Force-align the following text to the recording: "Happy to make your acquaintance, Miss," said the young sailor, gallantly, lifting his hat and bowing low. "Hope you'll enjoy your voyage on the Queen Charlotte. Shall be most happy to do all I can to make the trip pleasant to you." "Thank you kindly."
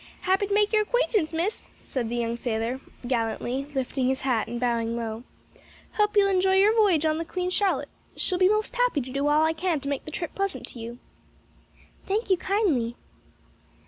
"Happy 0.21 0.47
to 0.47 0.53
make 0.55 0.73
your 0.73 0.81
acquaintance, 0.81 1.31
Miss," 1.31 1.69
said 1.75 2.09
the 2.09 2.15
young 2.15 2.35
sailor, 2.35 2.79
gallantly, 3.05 3.65
lifting 3.75 4.07
his 4.07 4.21
hat 4.21 4.47
and 4.47 4.59
bowing 4.59 4.97
low. 4.97 5.21
"Hope 5.91 6.17
you'll 6.17 6.27
enjoy 6.27 6.55
your 6.55 6.73
voyage 6.73 7.05
on 7.05 7.19
the 7.19 7.23
Queen 7.23 7.51
Charlotte. 7.51 7.87
Shall 8.15 8.39
be 8.39 8.49
most 8.49 8.75
happy 8.77 9.01
to 9.01 9.11
do 9.11 9.27
all 9.27 9.43
I 9.45 9.53
can 9.53 9.79
to 9.81 9.89
make 9.89 10.05
the 10.05 10.09
trip 10.09 10.33
pleasant 10.33 10.65
to 10.69 10.79
you." 10.79 10.97
"Thank 12.01 12.31
you 12.31 12.37
kindly." 12.37 12.95